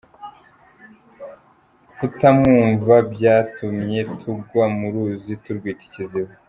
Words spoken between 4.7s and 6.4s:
mu ruzi turwita ikiziba.”